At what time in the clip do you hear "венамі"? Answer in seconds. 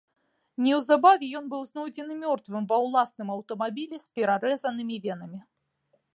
5.07-5.39